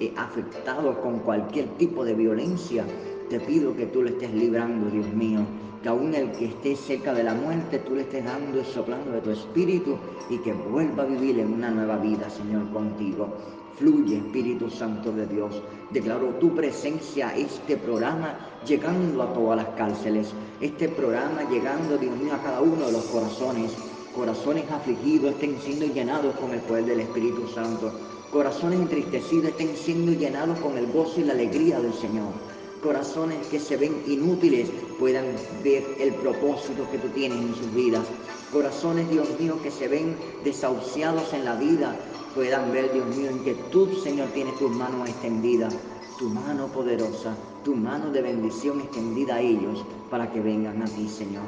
eh, 0.00 0.14
afectados 0.16 0.96
con 1.00 1.18
cualquier 1.18 1.68
tipo 1.76 2.06
de 2.06 2.14
violencia. 2.14 2.86
Te 3.28 3.38
pido 3.38 3.76
que 3.76 3.84
tú 3.84 4.02
le 4.02 4.12
estés 4.12 4.32
librando, 4.32 4.90
Dios 4.90 5.12
mío, 5.12 5.40
que 5.84 5.90
aún 5.90 6.14
el 6.14 6.32
que 6.32 6.46
esté 6.46 6.74
cerca 6.76 7.12
de 7.12 7.22
la 7.22 7.34
muerte, 7.34 7.78
tú 7.80 7.94
le 7.94 8.00
estés 8.00 8.24
dando 8.24 8.58
y 8.58 8.64
soplando 8.64 9.12
de 9.12 9.20
tu 9.20 9.30
espíritu 9.32 9.98
y 10.30 10.38
que 10.38 10.54
vuelva 10.54 11.02
a 11.02 11.06
vivir 11.06 11.38
en 11.38 11.52
una 11.52 11.70
nueva 11.70 11.98
vida, 11.98 12.30
Señor, 12.30 12.72
contigo. 12.72 13.28
Fluye, 13.76 14.16
Espíritu 14.16 14.70
Santo 14.70 15.12
de 15.12 15.26
Dios. 15.26 15.60
Declaro 15.90 16.28
tu 16.40 16.54
presencia 16.54 17.28
a 17.28 17.36
este 17.36 17.76
programa 17.76 18.34
llegando 18.66 19.24
a 19.24 19.34
todas 19.34 19.58
las 19.58 19.68
cárceles. 19.76 20.32
Este 20.62 20.88
programa 20.88 21.42
llegando, 21.50 21.98
Dios 21.98 22.14
a 22.32 22.42
cada 22.42 22.62
uno 22.62 22.86
de 22.86 22.92
los 22.92 23.04
corazones. 23.04 23.72
Corazones 24.14 24.64
afligidos 24.70 25.32
estén 25.32 25.60
siendo 25.60 25.84
llenados 25.84 26.34
con 26.36 26.54
el 26.54 26.60
poder 26.60 26.86
del 26.86 27.00
Espíritu 27.00 27.46
Santo. 27.48 27.92
Corazones 28.32 28.80
entristecidos 28.80 29.50
estén 29.50 29.76
siendo 29.76 30.12
llenados 30.12 30.58
con 30.60 30.78
el 30.78 30.86
gozo 30.86 31.20
y 31.20 31.24
la 31.24 31.34
alegría 31.34 31.78
del 31.78 31.92
Señor 31.92 32.53
corazones 32.84 33.44
que 33.48 33.58
se 33.58 33.76
ven 33.76 34.02
inútiles 34.06 34.68
puedan 34.98 35.24
ver 35.64 35.82
el 35.98 36.14
propósito 36.14 36.88
que 36.92 36.98
tú 36.98 37.08
tienes 37.08 37.38
en 37.38 37.54
sus 37.54 37.74
vidas. 37.74 38.04
Corazones, 38.52 39.08
Dios 39.10 39.26
mío, 39.40 39.60
que 39.62 39.70
se 39.70 39.88
ven 39.88 40.14
desahuciados 40.44 41.32
en 41.32 41.44
la 41.44 41.56
vida 41.56 41.96
puedan 42.34 42.72
ver, 42.72 42.92
Dios 42.92 43.06
mío, 43.16 43.30
en 43.30 43.44
que 43.44 43.54
tú, 43.70 43.86
Señor, 44.02 44.28
tienes 44.34 44.58
tus 44.58 44.70
manos 44.70 45.08
extendidas, 45.08 45.74
tu 46.18 46.28
mano 46.28 46.66
poderosa, 46.66 47.34
tu 47.64 47.74
mano 47.74 48.10
de 48.10 48.22
bendición 48.22 48.80
extendida 48.80 49.36
a 49.36 49.40
ellos 49.40 49.84
para 50.10 50.30
que 50.32 50.40
vengan 50.40 50.82
a 50.82 50.86
ti, 50.86 51.08
Señor. 51.08 51.44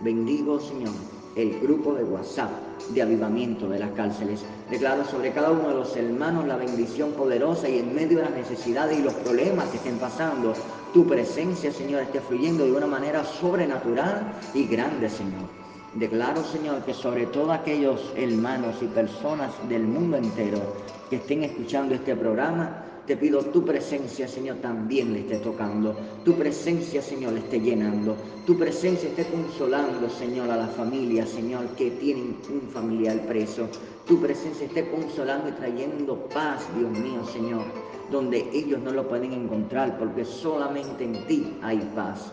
Bendigo, 0.00 0.58
Señor, 0.58 0.94
el 1.36 1.60
grupo 1.60 1.94
de 1.94 2.04
WhatsApp 2.04 2.50
de 2.88 3.02
avivamiento 3.02 3.68
de 3.68 3.78
las 3.78 3.90
cárceles. 3.92 4.40
Declaro 4.70 5.04
sobre 5.04 5.32
cada 5.32 5.50
uno 5.50 5.68
de 5.68 5.74
los 5.74 5.94
hermanos 5.94 6.46
la 6.46 6.56
bendición 6.56 7.12
poderosa 7.12 7.68
y 7.68 7.78
en 7.78 7.94
medio 7.94 8.18
de 8.18 8.24
las 8.24 8.34
necesidades 8.34 8.98
y 8.98 9.02
los 9.02 9.14
problemas 9.14 9.68
que 9.68 9.76
estén 9.76 9.98
pasando, 9.98 10.54
tu 10.92 11.06
presencia, 11.06 11.72
Señor, 11.72 12.02
esté 12.02 12.20
fluyendo 12.20 12.64
de 12.64 12.72
una 12.72 12.86
manera 12.86 13.24
sobrenatural 13.24 14.32
y 14.54 14.66
grande, 14.66 15.08
Señor. 15.08 15.48
Declaro, 15.94 16.44
Señor, 16.44 16.84
que 16.84 16.94
sobre 16.94 17.26
todos 17.26 17.50
aquellos 17.50 18.12
hermanos 18.16 18.76
y 18.80 18.86
personas 18.86 19.52
del 19.68 19.82
mundo 19.82 20.16
entero 20.16 20.60
que 21.08 21.16
estén 21.16 21.42
escuchando 21.44 21.94
este 21.94 22.14
programa, 22.14 22.84
te 23.06 23.16
pido 23.16 23.40
tu 23.46 23.64
presencia, 23.64 24.28
Señor, 24.28 24.58
también 24.58 25.12
le 25.12 25.20
esté 25.20 25.38
tocando. 25.38 25.96
Tu 26.24 26.34
presencia, 26.34 27.02
Señor, 27.02 27.32
le 27.32 27.40
esté 27.40 27.60
llenando. 27.60 28.16
Tu 28.46 28.56
presencia 28.56 29.08
esté 29.08 29.26
consolando, 29.26 30.08
Señor, 30.08 30.48
a 30.50 30.56
la 30.56 30.68
familia, 30.68 31.26
Señor, 31.26 31.66
que 31.76 31.90
tienen 31.92 32.36
un 32.48 32.70
familiar 32.70 33.18
preso. 33.26 33.68
Tu 34.06 34.20
presencia 34.20 34.66
esté 34.66 34.88
consolando 34.90 35.48
y 35.48 35.52
trayendo 35.52 36.28
paz, 36.28 36.62
Dios 36.76 36.90
mío, 36.92 37.24
Señor, 37.32 37.64
donde 38.10 38.48
ellos 38.52 38.80
no 38.80 38.90
lo 38.90 39.08
pueden 39.08 39.32
encontrar, 39.32 39.98
porque 39.98 40.24
solamente 40.24 41.04
en 41.04 41.26
ti 41.26 41.56
hay 41.62 41.78
paz. 41.94 42.32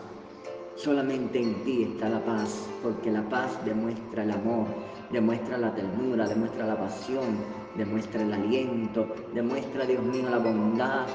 Solamente 0.76 1.40
en 1.40 1.64
ti 1.64 1.82
está 1.82 2.08
la 2.08 2.24
paz, 2.24 2.66
porque 2.82 3.10
la 3.10 3.28
paz 3.28 3.58
demuestra 3.64 4.22
el 4.22 4.30
amor, 4.30 4.66
demuestra 5.10 5.58
la 5.58 5.74
ternura, 5.74 6.28
demuestra 6.28 6.66
la 6.66 6.78
pasión, 6.78 7.36
demuestra 7.76 8.22
el 8.22 8.32
aliento, 8.32 9.06
demuestra, 9.34 9.86
Dios 9.86 10.02
mío, 10.04 10.28
la 10.30 10.38
bondad, 10.38 11.06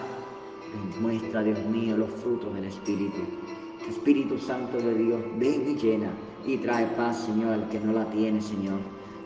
demuestra, 0.95 1.43
Dios 1.43 1.63
mío, 1.65 1.95
los 1.95 2.10
frutos 2.10 2.54
del 2.56 2.65
Espíritu. 2.65 3.21
Espíritu 3.89 4.38
Santo 4.38 4.78
de 4.78 4.95
Dios, 4.95 5.21
ven 5.38 5.69
y 5.69 5.76
llena 5.76 6.10
y 6.45 6.58
trae 6.58 6.86
paz, 6.97 7.23
Señor, 7.26 7.54
al 7.54 7.69
que 7.69 7.80
no 7.80 7.93
la 7.93 8.06
tiene, 8.06 8.41
Señor. 8.41 8.80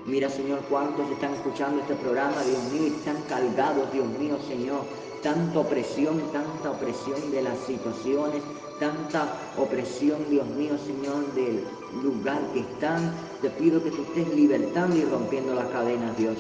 Mira, 0.06 0.30
Señor, 0.30 0.60
cuántos 0.70 1.10
están 1.12 1.34
escuchando 1.34 1.82
este 1.82 1.96
programa, 1.96 2.42
Dios 2.44 2.72
mío, 2.72 2.84
y 2.84 2.88
están 2.88 3.18
cargados, 3.28 3.92
Dios 3.92 4.08
mío, 4.20 4.38
Señor. 4.48 4.82
Tanta 5.24 5.60
opresión, 5.60 6.22
tanta 6.32 6.72
opresión 6.72 7.32
de 7.32 7.42
las 7.42 7.58
situaciones, 7.60 8.44
tanta 8.80 9.28
opresión, 9.58 10.30
Dios 10.30 10.48
mío, 10.48 10.78
Señor, 10.78 11.34
del 11.34 11.64
lugar 12.04 12.42
que 12.54 12.60
están. 12.60 13.14
Te 13.42 13.50
pido 13.50 13.84
que 13.84 13.92
tú 13.92 14.04
estés 14.04 14.34
libertando 14.36 14.96
y 14.96 15.04
rompiendo 15.04 15.56
las 15.56 15.68
cadenas, 15.68 16.16
Dios 16.18 16.38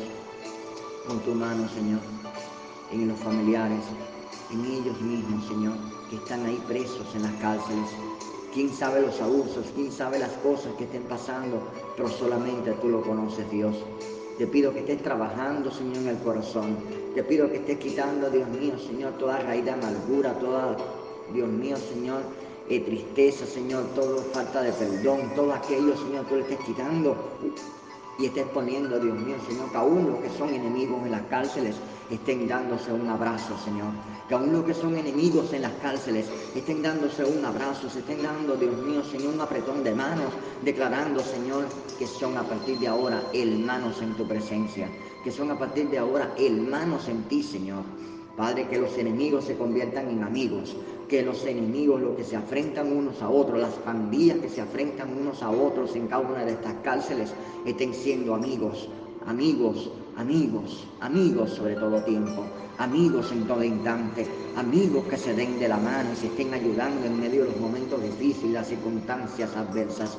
con 1.07 1.19
tu 1.21 1.33
mano, 1.33 1.67
Señor, 1.69 2.01
en 2.91 3.07
los 3.07 3.19
familiares, 3.19 3.83
en 4.51 4.65
ellos 4.65 4.99
mismos, 5.01 5.47
Señor, 5.47 5.75
que 6.09 6.17
están 6.17 6.45
ahí 6.45 6.61
presos 6.67 7.07
en 7.15 7.23
las 7.23 7.33
cárceles. 7.35 7.89
¿Quién 8.53 8.73
sabe 8.73 9.01
los 9.01 9.19
abusos? 9.21 9.65
¿Quién 9.73 9.91
sabe 9.91 10.19
las 10.19 10.31
cosas 10.43 10.73
que 10.77 10.83
estén 10.83 11.03
pasando? 11.03 11.61
Pero 11.95 12.09
solamente 12.09 12.73
tú 12.81 12.89
lo 12.89 13.01
conoces, 13.03 13.49
Dios. 13.49 13.75
Te 14.38 14.45
pido 14.45 14.71
que 14.71 14.80
estés 14.80 15.02
trabajando, 15.02 15.71
Señor, 15.71 15.97
en 15.97 16.08
el 16.10 16.17
corazón. 16.19 16.78
Te 17.15 17.23
pido 17.23 17.50
que 17.50 17.58
estés 17.58 17.80
quitando, 17.80 18.30
Dios 18.30 18.47
mío, 18.50 18.78
Señor, 18.78 19.13
toda 19.13 19.39
raíz 19.39 19.65
de 19.65 19.71
amargura, 19.71 20.34
toda, 20.34 20.78
Dios 21.34 21.50
mío, 21.50 21.76
Señor, 21.76 22.21
eh, 22.69 22.80
tristeza, 22.82 23.47
Señor, 23.47 23.86
toda 23.95 24.21
falta 24.34 24.62
de 24.62 24.71
perdón, 24.73 25.32
todo 25.36 25.54
aquello, 25.54 25.97
Señor, 25.97 26.26
tú 26.28 26.36
le 26.36 26.41
estés 26.41 26.60
quitando 26.60 27.15
y 28.19 28.26
estés 28.26 28.45
poniendo, 28.54 29.00
Dios 29.00 29.17
mío, 29.17 29.38
Señor, 29.47 29.71
que 29.71 29.78
aún 29.78 30.06
los 30.06 30.19
que 30.19 30.30
son 30.38 30.54
enemigos 30.54 31.04
en 31.04 31.12
las 31.12 31.23
cárceles 31.23 31.76
estén 32.10 32.48
dándose 32.48 32.91
un 32.91 33.08
abrazo, 33.10 33.58
Señor. 33.63 33.91
Que 34.28 34.36
aún 34.36 34.52
los 34.52 34.65
que 34.65 34.74
son 34.74 34.98
enemigos 34.98 35.54
en 35.54 35.62
las 35.63 35.74
cárceles 35.74 36.28
estén 36.56 36.82
dándose 36.82 37.24
un 37.24 37.43
abrazo, 37.43 37.89
se 37.89 38.00
estén 38.00 38.24
dando, 38.24 38.56
Dios 38.56 38.76
mío, 38.78 39.04
Señor, 39.04 39.34
un 39.34 39.41
apretón 39.41 39.84
de 39.84 39.93
manos, 39.93 40.34
declarando, 40.63 41.22
Señor, 41.22 41.65
que 41.98 42.08
son 42.08 42.38
a 42.38 42.43
partir 42.43 42.80
de 42.80 42.88
ahora 42.88 43.22
hermanos 43.34 44.02
en 44.02 44.13
tu 44.15 44.28
presencia, 44.28 44.89
que 45.24 45.32
son 45.32 45.52
a 45.52 45.58
partir 45.60 45.89
de 45.89 45.98
ahora 45.98 46.34
hermanos 46.38 47.08
en 47.08 47.24
ti, 47.24 47.43
Señor. 47.43 47.84
Padre, 48.36 48.67
que 48.67 48.78
los 48.78 48.96
enemigos 48.98 49.46
se 49.46 49.58
conviertan 49.58 50.10
en 50.10 50.24
amigos, 50.24 50.76
que 51.10 51.24
los 51.24 51.43
enemigos, 51.46 52.02
los 52.02 52.15
que 52.15 52.24
se 52.24 52.36
afrentan 52.36 52.96
unos 52.96 53.22
a 53.24 53.30
otros, 53.30 53.60
las 53.60 53.74
pandillas 53.76 54.38
que 54.38 54.50
se 54.50 54.62
afrentan 54.62 55.17
unos 55.17 55.41
a 55.41 55.50
otros 55.50 55.96
en 55.96 56.08
cada 56.08 56.22
una 56.22 56.46
de 56.46 56.52
estas 56.52 56.76
cárceles, 56.84 57.34
estén 57.65 57.96
siendo 57.96 58.36
amigos, 58.36 58.89
amigos, 59.26 59.89
amigos, 60.17 60.88
amigos 60.99 61.51
sobre 61.51 61.75
todo 61.75 62.01
tiempo, 62.01 62.43
amigos 62.80 63.32
en 63.32 63.45
todo 63.45 63.63
instante, 63.63 64.27
amigos 64.56 65.06
que 65.08 65.17
se 65.17 65.34
den 65.34 65.60
de 65.60 65.67
la 65.67 65.77
mano 65.77 66.12
y 66.12 66.15
se 66.15 66.27
estén 66.27 66.53
ayudando 66.53 67.06
en 67.06 67.19
medio 67.19 67.43
de 67.43 67.51
los 67.51 67.60
momentos 67.60 68.01
difíciles, 68.01 68.53
las 68.53 68.67
circunstancias 68.67 69.56
adversas. 69.56 70.17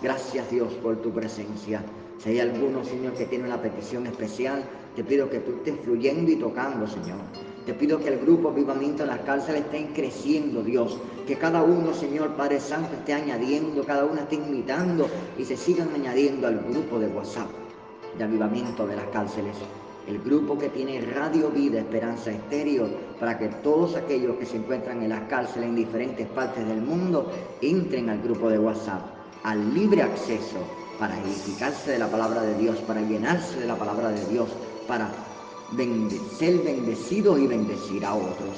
Gracias 0.00 0.50
Dios 0.50 0.72
por 0.74 0.96
tu 1.02 1.10
presencia. 1.10 1.84
Si 2.18 2.30
hay 2.30 2.40
alguno, 2.40 2.84
Señor, 2.84 3.14
que 3.14 3.26
tiene 3.26 3.46
una 3.46 3.60
petición 3.60 4.06
especial, 4.06 4.64
te 4.94 5.02
pido 5.02 5.28
que 5.28 5.40
tú 5.40 5.56
estés 5.56 5.74
fluyendo 5.84 6.30
y 6.30 6.36
tocando, 6.36 6.86
Señor 6.86 7.18
te 7.64 7.74
pido 7.74 8.00
que 8.00 8.08
el 8.08 8.18
grupo 8.18 8.50
Vivamiento 8.50 9.04
en 9.04 9.10
las 9.10 9.20
cárceles 9.20 9.62
esté 9.62 9.88
creciendo, 9.94 10.64
Dios. 10.64 10.98
Que 11.28 11.36
cada 11.36 11.62
uno, 11.62 11.94
Señor 11.94 12.34
Padre 12.34 12.58
Santo, 12.58 12.94
esté 12.94 13.12
añadiendo, 13.12 13.84
cada 13.84 14.04
uno 14.04 14.20
esté 14.20 14.34
invitando 14.34 15.08
y 15.38 15.44
se 15.44 15.56
sigan 15.56 15.90
añadiendo 15.94 16.48
al 16.48 16.58
grupo 16.58 16.98
de 16.98 17.06
WhatsApp 17.06 17.46
de 18.16 18.24
Avivamiento 18.24 18.86
de 18.86 18.96
las 18.96 19.06
cárceles. 19.06 19.56
El 20.06 20.18
grupo 20.18 20.58
que 20.58 20.68
tiene 20.68 21.00
Radio 21.00 21.50
Vida 21.50 21.78
Esperanza 21.78 22.32
Estéreo 22.32 22.88
para 23.20 23.38
que 23.38 23.48
todos 23.48 23.94
aquellos 23.94 24.36
que 24.36 24.46
se 24.46 24.56
encuentran 24.56 25.02
en 25.02 25.10
las 25.10 25.28
cárceles 25.28 25.68
en 25.68 25.76
diferentes 25.76 26.26
partes 26.28 26.66
del 26.66 26.82
mundo 26.82 27.30
entren 27.60 28.10
al 28.10 28.20
grupo 28.20 28.48
de 28.48 28.58
WhatsApp, 28.58 29.02
al 29.44 29.72
libre 29.72 30.02
acceso 30.02 30.58
para 30.98 31.18
edificarse 31.20 31.92
de 31.92 31.98
la 31.98 32.08
palabra 32.08 32.42
de 32.42 32.54
Dios, 32.58 32.78
para 32.78 33.00
llenarse 33.00 33.60
de 33.60 33.66
la 33.66 33.76
palabra 33.76 34.10
de 34.10 34.24
Dios, 34.26 34.48
para 34.88 35.08
ser 36.38 36.58
bendecido 36.58 37.38
y 37.38 37.46
bendecir 37.46 38.04
a 38.04 38.14
otros. 38.14 38.56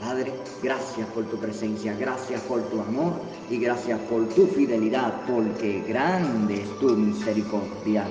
Padre, 0.00 0.32
gracias 0.62 1.06
por 1.08 1.24
tu 1.24 1.36
presencia, 1.36 1.94
gracias 1.94 2.40
por 2.42 2.62
tu 2.62 2.80
amor 2.80 3.12
y 3.50 3.58
gracias 3.58 3.98
por 4.00 4.26
tu 4.30 4.46
fidelidad, 4.46 5.12
porque 5.26 5.82
grande 5.86 6.62
es 6.62 6.78
tu 6.78 6.96
misericordia. 6.96 8.06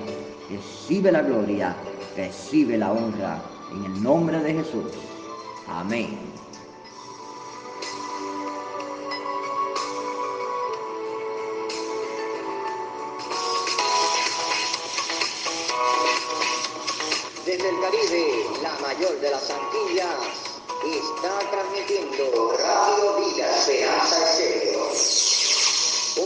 Recibe 0.50 1.12
la 1.12 1.22
gloria, 1.22 1.76
recibe 2.16 2.76
la 2.76 2.90
honra, 2.90 3.40
en 3.70 3.84
el 3.84 4.02
nombre 4.02 4.40
de 4.40 4.54
Jesús. 4.54 4.92
Amén. 5.68 6.18
Desde 17.46 17.68
el 17.68 17.80
Caribe, 17.80 18.44
la 18.60 18.76
mayor 18.80 19.20
de 19.20 19.30
las 19.30 19.48
Antillas, 19.50 20.16
está 20.84 21.38
transmitiendo 21.48 22.56
Radio 22.58 23.24
Vida 23.24 23.56
Esperanza 23.56 24.24
Estéreo. 24.24 24.90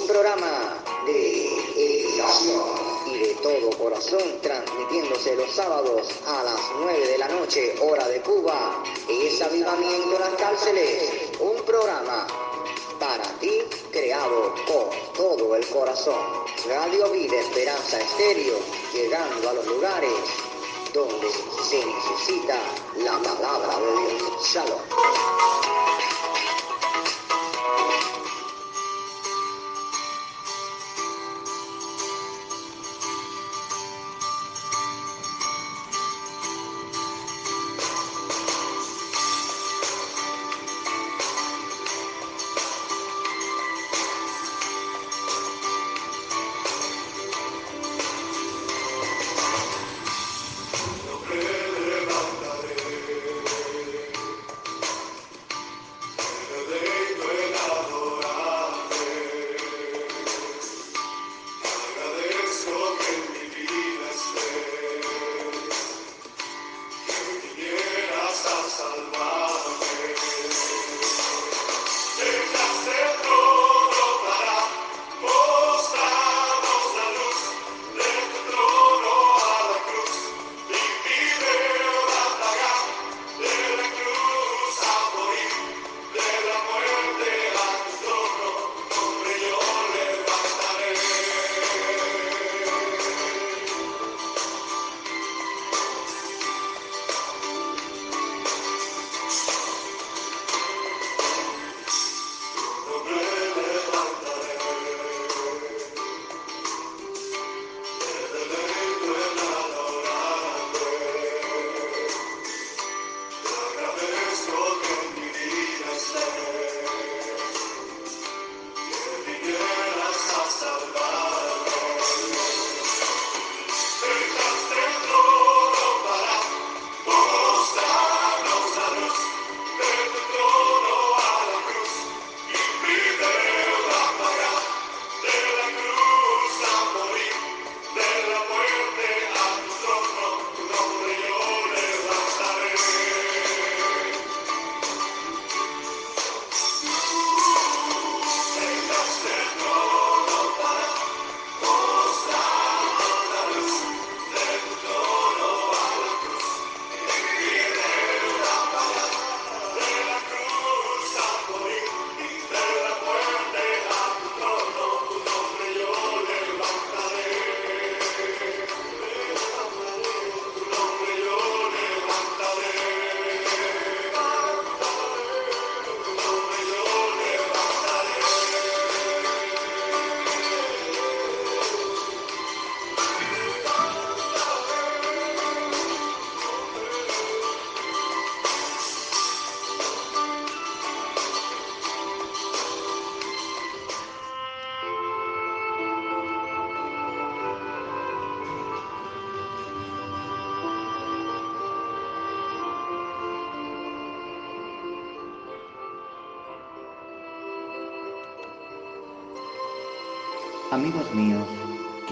Un 0.00 0.06
programa 0.08 0.78
de 1.04 1.46
edificación 1.76 2.83
de 3.18 3.34
todo 3.42 3.70
corazón, 3.78 4.40
transmitiéndose 4.42 5.36
los 5.36 5.50
sábados 5.52 6.08
a 6.26 6.42
las 6.42 6.60
9 6.80 7.06
de 7.06 7.18
la 7.18 7.28
noche, 7.28 7.74
hora 7.80 8.08
de 8.08 8.20
Cuba. 8.20 8.82
Es 9.08 9.40
Avivamiento 9.40 10.16
en 10.16 10.20
las 10.20 10.34
Cárceles, 10.34 11.12
un 11.38 11.62
programa 11.62 12.26
para 12.98 13.24
ti 13.40 13.62
creado 13.92 14.54
con 14.66 15.14
todo 15.14 15.54
el 15.56 15.66
corazón. 15.68 16.44
Radio 16.66 17.10
Vida 17.10 17.36
Esperanza 17.40 18.00
Estéreo, 18.00 18.56
llegando 18.92 19.50
a 19.50 19.52
los 19.52 19.66
lugares 19.66 20.12
donde 20.92 21.28
se 21.62 21.84
necesita 21.84 22.58
la 22.96 23.18
palabra 23.18 23.78
de 23.78 24.14
Dios. 24.14 24.52
Shalom. 24.52 25.83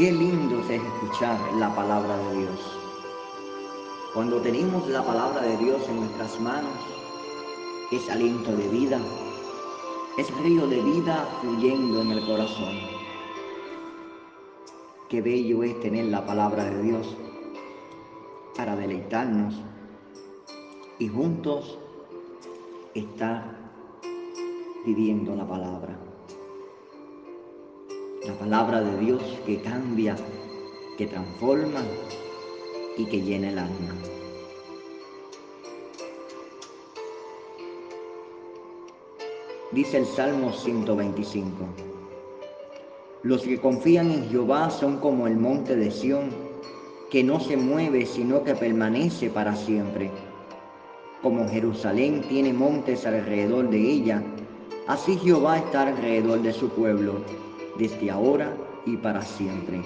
Qué 0.03 0.11
lindo 0.11 0.59
es 0.63 0.83
escuchar 0.83 1.39
la 1.61 1.73
palabra 1.77 2.17
de 2.17 2.39
Dios. 2.39 2.59
Cuando 4.13 4.41
tenemos 4.41 4.89
la 4.89 5.01
palabra 5.01 5.43
de 5.43 5.57
Dios 5.59 5.81
en 5.89 6.01
nuestras 6.01 6.41
manos, 6.41 6.77
es 7.93 8.11
aliento 8.11 8.51
de 8.57 8.67
vida, 8.67 8.99
es 10.19 10.29
río 10.39 10.67
de 10.67 10.83
vida 10.83 11.25
fluyendo 11.41 12.01
en 12.01 12.11
el 12.11 12.27
corazón. 12.27 12.75
Qué 15.09 15.23
bello 15.23 15.63
es 15.63 15.79
tener 15.79 16.07
la 16.07 16.27
palabra 16.27 16.65
de 16.65 16.83
Dios 16.83 17.17
para 18.57 18.75
deleitarnos 18.75 19.55
y 20.99 21.07
juntos 21.07 21.79
estar 22.97 23.57
viviendo 24.85 25.37
la 25.37 25.47
palabra. 25.47 26.12
La 28.25 28.35
palabra 28.35 28.81
de 28.81 28.99
Dios 28.99 29.21
que 29.45 29.61
cambia, 29.61 30.15
que 30.97 31.09
transforma 31.09 31.83
y 32.97 33.05
que 33.07 33.21
llena 33.21 33.49
el 33.49 33.59
alma. 33.59 33.97
Dice 39.73 39.99
el 39.99 40.07
Salmo 40.07 40.53
125. 40.53 41.65
Los 43.25 43.43
que 43.43 43.61
confían 43.61 44.13
en 44.13 44.31
Jehová 44.31 44.71
son 44.71 44.99
como 44.99 45.27
el 45.27 45.37
monte 45.37 45.75
de 45.75 45.91
Sión, 45.91 46.31
que 47.11 47.25
no 47.25 47.41
se 47.41 47.57
mueve, 47.57 48.07
sino 48.07 48.45
que 48.45 48.55
permanece 48.55 49.31
para 49.31 49.57
siempre. 49.57 50.13
Como 51.23 51.49
Jerusalén 51.49 52.23
tiene 52.29 52.53
montes 52.53 53.05
alrededor 53.05 53.69
de 53.69 53.81
ella, 53.81 54.23
así 54.87 55.19
Jehová 55.19 55.59
está 55.59 55.89
alrededor 55.89 56.41
de 56.43 56.53
su 56.53 56.69
pueblo, 56.69 57.15
desde 57.79 58.11
ahora 58.11 58.53
y 58.87 58.97
para 58.97 59.23
siempre. 59.23 59.83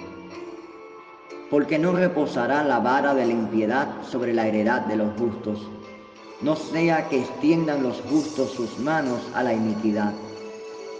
Porque 1.49 1.79
no 1.79 1.93
reposará 1.93 2.63
la 2.63 2.79
vara 2.79 3.13
de 3.13 3.25
la 3.25 3.33
impiedad 3.33 4.03
sobre 4.03 4.33
la 4.33 4.47
heredad 4.47 4.81
de 4.81 4.97
los 4.97 5.17
justos, 5.17 5.59
no 6.41 6.55
sea 6.55 7.09
que 7.09 7.21
extiendan 7.21 7.81
los 7.81 8.01
justos 8.01 8.51
sus 8.51 8.77
manos 8.79 9.21
a 9.33 9.41
la 9.41 9.53
iniquidad. 9.53 10.13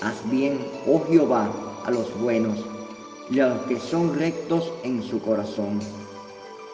Haz 0.02 0.28
bien, 0.32 0.58
oh 0.88 1.04
Jehová, 1.08 1.52
a 1.86 1.92
los 1.92 2.20
buenos 2.20 2.58
y 3.30 3.40
a 3.40 3.50
los 3.50 3.62
que 3.64 3.80
son 3.80 4.18
rectos 4.18 4.72
en 4.84 5.04
su 5.04 5.22
corazón. 5.22 5.80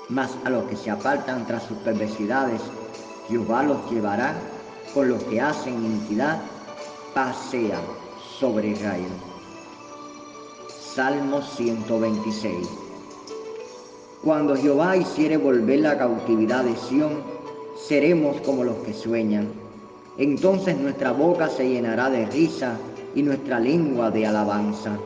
Mas 0.08 0.38
a 0.45 0.49
los 0.49 0.63
que 0.65 0.76
se 0.76 0.91
apartan 0.91 1.45
tras 1.45 1.63
sus 1.63 1.78
perversidades, 1.80 2.62
Jehová 3.28 3.63
los 3.63 3.91
llevará 3.91 4.34
con 4.93 5.10
los 5.10 5.23
que 5.23 5.41
hacen 5.41 5.84
iniquidad, 5.84 6.39
pasea 7.13 7.82
sobre 8.39 8.69
Israel. 8.69 9.33
Salmo 10.95 11.41
126. 11.41 12.69
Cuando 14.23 14.56
Jehová 14.56 14.95
hiciere 14.95 15.38
volver 15.38 15.79
la 15.79 15.97
cautividad 15.97 16.63
de 16.63 16.75
Sión, 16.75 17.23
seremos 17.75 18.39
como 18.41 18.63
los 18.63 18.75
que 18.86 18.93
sueñan. 18.93 19.47
Entonces 20.19 20.77
nuestra 20.77 21.12
boca 21.12 21.49
se 21.49 21.67
llenará 21.67 22.12
de 22.12 22.27
risa 22.27 22.77
y 23.15 23.23
nuestra 23.23 23.60
lengua 23.60 24.12
de 24.12 24.27
alabanza. 24.27 24.99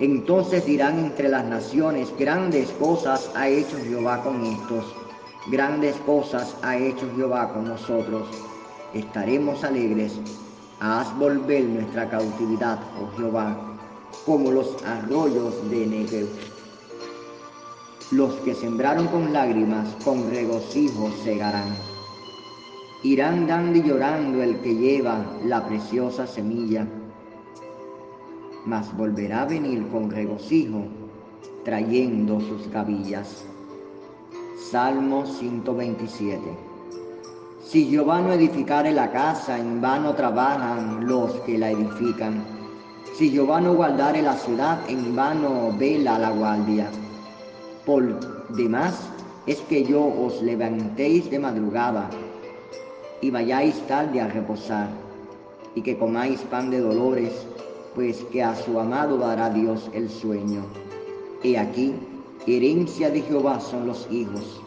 Entonces 0.00 0.66
dirán 0.66 0.98
entre 0.98 1.30
las 1.30 1.46
naciones, 1.46 2.12
grandes 2.18 2.68
cosas 2.72 3.30
ha 3.34 3.48
hecho 3.48 3.78
Jehová 3.88 4.22
con 4.22 4.44
estos, 4.44 4.84
grandes 5.50 5.96
cosas 6.04 6.54
ha 6.60 6.76
hecho 6.76 7.08
Jehová 7.16 7.54
con 7.54 7.68
nosotros. 7.68 8.28
Estaremos 8.92 9.64
alegres, 9.64 10.12
haz 10.80 11.16
volver 11.18 11.64
nuestra 11.64 12.10
cautividad, 12.10 12.78
oh 13.00 13.16
Jehová, 13.16 13.71
como 14.24 14.50
los 14.50 14.82
arroyos 14.84 15.54
de 15.70 15.86
Negev. 15.86 16.28
Los 18.10 18.34
que 18.44 18.54
sembraron 18.54 19.08
con 19.08 19.32
lágrimas, 19.32 19.88
con 20.04 20.30
regocijo 20.30 21.10
segarán. 21.24 21.74
Irán 23.02 23.46
dando 23.46 23.78
y 23.78 23.82
llorando 23.82 24.42
el 24.42 24.60
que 24.60 24.74
lleva 24.74 25.24
la 25.44 25.66
preciosa 25.66 26.26
semilla 26.26 26.86
mas 28.64 28.96
volverá 28.96 29.42
a 29.42 29.46
venir 29.46 29.86
con 29.88 30.10
regocijo, 30.10 30.84
trayendo 31.64 32.40
sus 32.40 32.70
gavillas. 32.70 33.44
Salmo 34.70 35.26
127. 35.26 36.40
Si 37.64 37.86
Jehová 37.86 38.20
no 38.20 38.32
edificare 38.32 38.92
la 38.92 39.10
casa, 39.10 39.58
en 39.58 39.80
vano 39.80 40.14
trabajan 40.14 41.06
los 41.06 41.32
que 41.40 41.58
la 41.58 41.70
edifican. 41.70 42.61
Si 43.14 43.30
no 43.30 43.74
guardare 43.74 44.22
la 44.22 44.34
ciudad, 44.34 44.78
en 44.88 45.14
vano 45.14 45.70
vela 45.78 46.18
la 46.18 46.30
guardia. 46.30 46.88
Por 47.84 48.48
demás 48.56 48.98
es 49.46 49.58
que 49.68 49.84
yo 49.84 50.02
os 50.02 50.40
levantéis 50.40 51.30
de 51.30 51.38
madrugada 51.38 52.08
y 53.20 53.30
vayáis 53.30 53.78
tarde 53.86 54.20
a 54.20 54.28
reposar, 54.28 54.88
y 55.74 55.82
que 55.82 55.98
comáis 55.98 56.40
pan 56.40 56.70
de 56.70 56.80
dolores 56.80 57.46
pues 57.94 58.24
que 58.32 58.42
a 58.42 58.56
su 58.56 58.80
amado 58.80 59.18
dará 59.18 59.50
Dios 59.50 59.90
el 59.92 60.08
sueño. 60.08 60.64
He 61.42 61.58
aquí, 61.58 61.94
herencia 62.46 63.10
de 63.10 63.20
Jehová 63.20 63.60
son 63.60 63.86
los 63.86 64.10
hijos, 64.10 64.62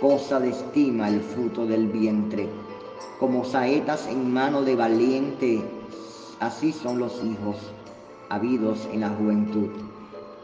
cosa 0.00 0.38
de 0.38 0.50
estima 0.50 1.08
el 1.08 1.20
fruto 1.20 1.66
del 1.66 1.88
vientre. 1.88 2.48
Como 3.18 3.44
saetas 3.44 4.06
en 4.06 4.32
mano 4.32 4.62
de 4.62 4.76
valiente, 4.76 5.60
así 6.38 6.72
son 6.72 7.00
los 7.00 7.20
hijos, 7.24 7.56
habidos 8.30 8.88
en 8.92 9.00
la 9.00 9.10
juventud. 9.10 9.68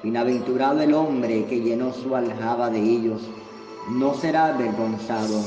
Bienaventurado 0.03 0.81
el 0.83 0.93
hombre 0.93 1.47
que 1.47 1.61
llenó 1.61 1.93
su 1.93 2.15
aljaba 2.15 2.69
de 2.69 2.81
ellos, 2.81 3.23
no 3.89 4.15
será 4.15 4.47
avergonzado 4.47 5.41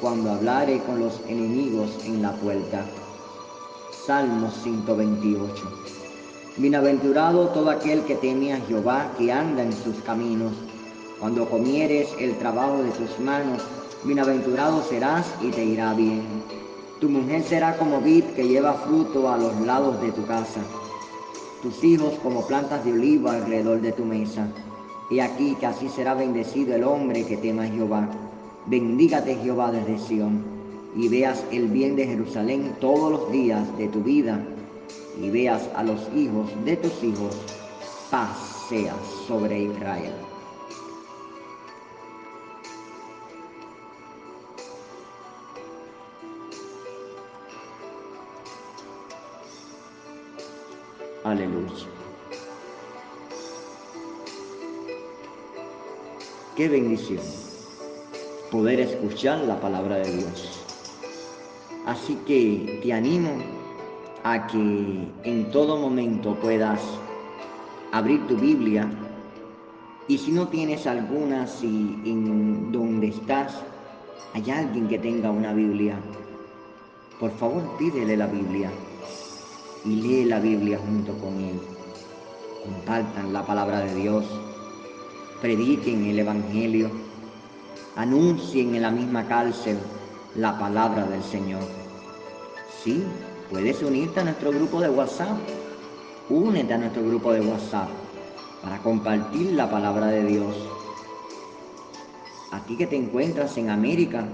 cuando 0.00 0.32
hablare 0.32 0.80
con 0.80 0.98
los 0.98 1.20
enemigos 1.28 1.90
en 2.04 2.20
la 2.20 2.32
puerta. 2.32 2.84
Salmo 4.06 4.50
128. 4.50 5.54
Bienaventurado 6.56 7.48
todo 7.48 7.70
aquel 7.70 8.02
que 8.02 8.16
teme 8.16 8.52
a 8.52 8.60
Jehová, 8.60 9.12
que 9.16 9.32
anda 9.32 9.62
en 9.62 9.72
sus 9.72 9.96
caminos. 10.02 10.52
Cuando 11.20 11.48
comieres 11.48 12.08
el 12.18 12.36
trabajo 12.38 12.82
de 12.82 12.90
tus 12.90 13.18
manos, 13.20 13.62
bienaventurado 14.02 14.82
serás 14.82 15.26
y 15.40 15.50
te 15.50 15.64
irá 15.64 15.94
bien. 15.94 16.22
Tu 17.00 17.08
mujer 17.08 17.44
será 17.44 17.76
como 17.76 18.00
vid 18.00 18.24
que 18.34 18.48
lleva 18.48 18.74
fruto 18.74 19.30
a 19.30 19.38
los 19.38 19.60
lados 19.60 20.00
de 20.00 20.10
tu 20.10 20.26
casa. 20.26 20.60
Tus 21.62 21.82
hijos 21.82 22.14
como 22.22 22.46
plantas 22.46 22.84
de 22.84 22.92
olivo 22.92 23.28
alrededor 23.28 23.80
de 23.80 23.92
tu 23.92 24.04
mesa. 24.04 24.48
Y 25.10 25.20
aquí 25.20 25.56
que 25.58 25.66
así 25.66 25.88
será 25.88 26.14
bendecido 26.14 26.74
el 26.74 26.84
hombre 26.84 27.24
que 27.24 27.36
tema 27.36 27.64
a 27.64 27.68
Jehová. 27.68 28.08
Bendígate 28.66 29.36
Jehová 29.36 29.72
desde 29.72 29.98
Sión, 29.98 30.44
y 30.94 31.08
veas 31.08 31.44
el 31.50 31.68
bien 31.68 31.96
de 31.96 32.06
Jerusalén 32.06 32.76
todos 32.80 33.10
los 33.10 33.32
días 33.32 33.76
de 33.78 33.88
tu 33.88 34.02
vida 34.02 34.44
y 35.20 35.30
veas 35.30 35.68
a 35.74 35.82
los 35.82 36.00
hijos 36.14 36.48
de 36.64 36.76
tus 36.76 37.02
hijos, 37.02 37.36
pasea 38.10 38.94
sobre 39.26 39.62
Israel. 39.62 40.27
Aleluya. 51.38 51.86
Qué 56.56 56.68
bendición 56.68 57.22
poder 58.50 58.80
escuchar 58.80 59.38
la 59.44 59.60
palabra 59.60 59.98
de 59.98 60.16
Dios. 60.16 60.66
Así 61.86 62.16
que 62.26 62.80
te 62.82 62.92
animo 62.92 63.30
a 64.24 64.48
que 64.48 65.06
en 65.22 65.50
todo 65.52 65.76
momento 65.76 66.34
puedas 66.40 66.80
abrir 67.92 68.26
tu 68.26 68.36
Biblia 68.36 68.90
y 70.08 70.18
si 70.18 70.32
no 70.32 70.48
tienes 70.48 70.88
alguna, 70.88 71.46
si 71.46 72.00
en 72.04 72.72
donde 72.72 73.10
estás 73.10 73.62
hay 74.34 74.50
alguien 74.50 74.88
que 74.88 74.98
tenga 74.98 75.30
una 75.30 75.52
Biblia, 75.52 76.00
por 77.20 77.30
favor 77.30 77.62
pídele 77.78 78.16
la 78.16 78.26
Biblia 78.26 78.72
y 79.84 79.88
lee 79.88 80.24
la 80.24 80.40
Biblia 80.40 80.78
junto 80.78 81.12
con 81.18 81.40
él. 81.40 81.60
Compartan 82.64 83.32
la 83.32 83.44
palabra 83.44 83.80
de 83.80 83.94
Dios, 83.94 84.24
prediquen 85.40 86.04
el 86.06 86.18
Evangelio, 86.18 86.90
anuncien 87.96 88.74
en 88.74 88.82
la 88.82 88.90
misma 88.90 89.26
cárcel 89.26 89.78
la 90.34 90.58
palabra 90.58 91.04
del 91.06 91.22
Señor. 91.22 91.62
Sí, 92.82 93.02
puedes 93.50 93.82
unirte 93.82 94.20
a 94.20 94.24
nuestro 94.24 94.50
grupo 94.50 94.80
de 94.80 94.90
WhatsApp. 94.90 95.36
Únete 96.30 96.74
a 96.74 96.78
nuestro 96.78 97.02
grupo 97.02 97.32
de 97.32 97.40
WhatsApp 97.40 97.88
para 98.62 98.78
compartir 98.78 99.52
la 99.52 99.70
palabra 99.70 100.08
de 100.08 100.24
Dios. 100.24 100.54
A 102.50 102.60
ti 102.64 102.76
que 102.76 102.86
te 102.86 102.96
encuentras 102.96 103.56
en 103.56 103.70
América, 103.70 104.26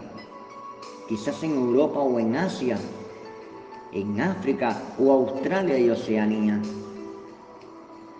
quizás 1.09 1.43
en 1.43 1.55
Europa 1.55 2.01
o 2.01 2.19
en 2.19 2.37
Asia, 2.37 2.79
en 3.95 4.21
África 4.21 4.83
o 4.99 5.13
Australia 5.13 5.79
y 5.79 5.89
Oceanía. 5.89 6.61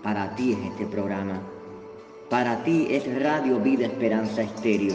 Para 0.03 0.35
ti 0.37 0.53
es 0.53 0.59
este 0.71 0.87
programa. 0.87 1.41
Para 2.31 2.63
ti 2.63 2.87
es 2.91 3.23
Radio 3.23 3.59
Vida 3.59 3.87
Esperanza 3.87 4.43
Estéreo. 4.43 4.95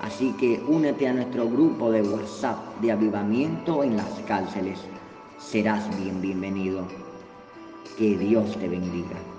Así 0.00 0.32
que 0.38 0.62
únete 0.68 1.08
a 1.08 1.14
nuestro 1.14 1.48
grupo 1.48 1.90
de 1.90 2.02
WhatsApp 2.02 2.58
de 2.80 2.92
avivamiento 2.92 3.82
en 3.82 3.96
las 3.96 4.10
cárceles. 4.26 4.78
Serás 5.38 5.84
bien 5.98 6.20
bienvenido. 6.20 6.86
Que 7.98 8.16
Dios 8.16 8.56
te 8.58 8.68
bendiga. 8.68 9.35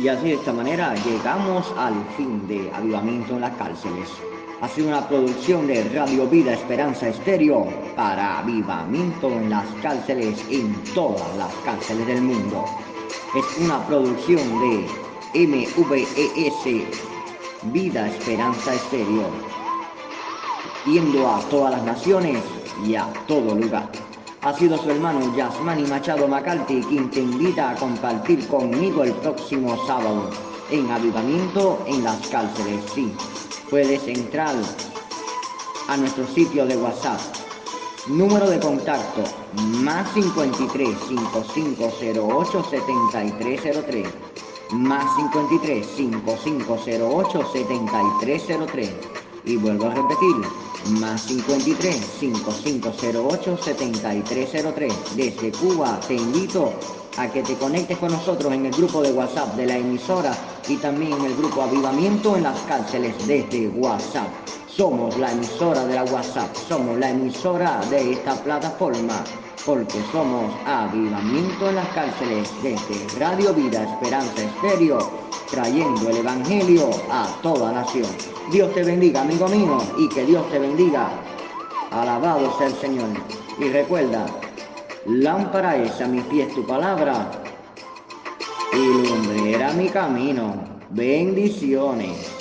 Y 0.00 0.08
así 0.08 0.28
de 0.28 0.34
esta 0.36 0.54
manera 0.54 0.94
llegamos 1.04 1.74
al 1.76 1.92
fin 2.16 2.48
de 2.48 2.70
Avivamiento 2.74 3.34
en 3.34 3.42
las 3.42 3.54
cárceles. 3.56 4.08
Ha 4.62 4.68
sido 4.68 4.88
una 4.88 5.06
producción 5.06 5.66
de 5.66 5.84
Radio 5.90 6.26
Vida 6.26 6.54
Esperanza 6.54 7.08
Estéreo 7.08 7.66
para 7.96 8.38
Avivamiento 8.38 9.28
en 9.28 9.50
las 9.50 9.66
cárceles 9.82 10.42
en 10.48 10.72
todas 10.94 11.36
las 11.36 11.52
cárceles 11.66 12.06
del 12.06 12.22
mundo. 12.22 12.64
Es 13.34 13.58
una 13.58 13.86
producción 13.86 14.40
de 14.60 14.86
MVES 15.34 16.86
Vida 17.64 18.08
Esperanza 18.08 18.72
Estéreo, 18.72 19.28
yendo 20.86 21.28
a 21.28 21.40
todas 21.50 21.72
las 21.72 21.84
naciones 21.84 22.42
y 22.86 22.94
a 22.94 23.06
todo 23.26 23.54
lugar 23.54 24.09
ha 24.42 24.54
sido 24.54 24.78
su 24.78 24.90
hermano 24.90 25.36
Yasmani 25.36 25.82
Machado 25.86 26.26
McCarthy 26.26 26.80
quien 26.82 27.10
te 27.10 27.20
invita 27.20 27.70
a 27.70 27.74
compartir 27.74 28.46
conmigo 28.48 29.04
el 29.04 29.12
próximo 29.12 29.76
sábado 29.86 30.30
en 30.70 30.90
Avivamiento 30.90 31.84
en 31.86 32.04
las 32.04 32.26
cárceles. 32.28 32.80
Sí, 32.94 33.12
puedes 33.68 34.06
entrar 34.08 34.54
a 35.88 35.96
nuestro 35.96 36.26
sitio 36.28 36.64
de 36.66 36.76
WhatsApp. 36.76 37.20
Número 38.06 38.48
de 38.48 38.58
contacto 38.58 39.24
más 39.82 40.10
53 40.14 40.88
5508 41.08 42.64
7303 42.70 44.08
más 44.72 45.04
53 45.16 45.86
5508 45.86 47.52
7303 47.52 48.90
y 49.44 49.56
vuelvo 49.56 49.86
a 49.86 49.94
repetir 49.94 50.36
más 50.88 51.22
53 51.22 51.96
5508 52.20 53.58
7303 53.64 54.94
desde 55.16 55.52
Cuba 55.52 56.00
te 56.06 56.14
invito 56.14 56.72
a 57.16 57.30
que 57.30 57.42
te 57.42 57.54
conectes 57.54 57.98
con 57.98 58.12
nosotros 58.12 58.52
en 58.52 58.66
el 58.66 58.72
grupo 58.72 59.02
de 59.02 59.12
WhatsApp 59.12 59.54
de 59.56 59.66
la 59.66 59.76
emisora 59.76 60.32
y 60.68 60.76
también 60.76 61.12
en 61.12 61.24
el 61.24 61.36
grupo 61.36 61.62
Avivamiento 61.62 62.36
en 62.36 62.44
las 62.44 62.58
cárceles 62.60 63.14
desde 63.26 63.68
WhatsApp. 63.68 64.28
Somos 64.80 65.14
la 65.18 65.30
emisora 65.30 65.84
de 65.84 65.94
la 65.94 66.04
WhatsApp, 66.04 66.56
somos 66.56 66.96
la 66.96 67.10
emisora 67.10 67.82
de 67.90 68.12
esta 68.12 68.34
plataforma, 68.42 69.22
porque 69.66 70.00
somos 70.10 70.54
Avivamiento 70.64 71.68
en 71.68 71.74
las 71.74 71.88
cárceles 71.88 72.50
desde 72.62 73.18
Radio 73.20 73.52
Vida 73.52 73.82
Esperanza 73.82 74.42
Estéreo, 74.42 74.98
trayendo 75.50 76.08
el 76.08 76.16
Evangelio 76.16 76.88
a 77.10 77.28
toda 77.42 77.72
nación. 77.72 78.06
Dios 78.50 78.72
te 78.72 78.82
bendiga, 78.82 79.20
amigo 79.20 79.48
mío, 79.48 79.76
y 79.98 80.08
que 80.08 80.24
Dios 80.24 80.50
te 80.50 80.58
bendiga. 80.58 81.10
Alabado 81.90 82.50
sea 82.56 82.68
el 82.68 82.74
Señor. 82.76 83.10
Y 83.58 83.68
recuerda, 83.68 84.24
lámpara 85.04 85.76
es 85.76 86.00
a 86.00 86.06
mi 86.06 86.22
pies 86.22 86.54
tu 86.54 86.66
palabra 86.66 87.30
y 88.72 89.06
lumbrera 89.06 89.72
mi 89.74 89.90
camino. 89.90 90.54
Bendiciones. 90.88 92.39